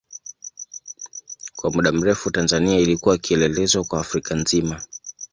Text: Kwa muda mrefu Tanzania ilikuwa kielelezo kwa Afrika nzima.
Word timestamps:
Kwa 1.55 1.71
muda 1.71 1.91
mrefu 1.91 2.31
Tanzania 2.31 2.79
ilikuwa 2.79 3.17
kielelezo 3.17 3.83
kwa 3.83 3.99
Afrika 4.01 4.35
nzima. 4.35 4.81